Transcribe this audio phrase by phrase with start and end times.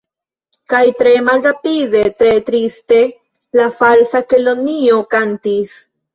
[0.73, 2.99] Kaj tre malrapide, tre triste
[3.61, 5.79] la Falsa Kelonio kantis.